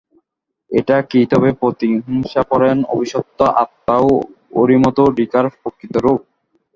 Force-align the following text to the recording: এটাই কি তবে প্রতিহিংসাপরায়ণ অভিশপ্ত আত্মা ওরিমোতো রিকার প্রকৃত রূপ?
এটাই 0.71 1.03
কি 1.09 1.19
তবে 1.31 1.49
প্রতিহিংসাপরায়ণ 1.59 2.79
অভিশপ্ত 2.93 3.39
আত্মা 3.63 3.95
ওরিমোতো 4.59 5.03
রিকার 5.19 5.45
প্রকৃত 5.53 5.93
রূপ? 5.97 6.19